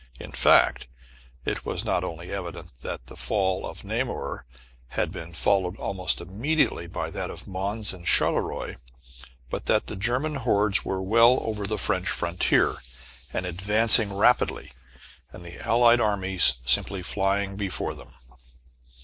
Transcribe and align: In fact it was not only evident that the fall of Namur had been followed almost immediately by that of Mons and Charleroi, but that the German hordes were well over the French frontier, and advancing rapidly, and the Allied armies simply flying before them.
In 0.19 0.31
fact 0.31 0.87
it 1.45 1.63
was 1.63 1.85
not 1.85 2.03
only 2.03 2.33
evident 2.33 2.81
that 2.81 3.05
the 3.05 3.15
fall 3.15 3.67
of 3.67 3.83
Namur 3.83 4.47
had 4.87 5.11
been 5.11 5.31
followed 5.31 5.77
almost 5.77 6.19
immediately 6.19 6.87
by 6.87 7.11
that 7.11 7.29
of 7.29 7.47
Mons 7.47 7.93
and 7.93 8.03
Charleroi, 8.07 8.77
but 9.51 9.67
that 9.67 9.85
the 9.85 9.95
German 9.95 10.33
hordes 10.37 10.83
were 10.83 11.03
well 11.03 11.37
over 11.43 11.67
the 11.67 11.77
French 11.77 12.07
frontier, 12.09 12.77
and 13.31 13.45
advancing 13.45 14.11
rapidly, 14.11 14.71
and 15.31 15.45
the 15.45 15.59
Allied 15.59 15.99
armies 16.01 16.55
simply 16.65 17.03
flying 17.03 17.55
before 17.55 17.93
them. 17.93 18.09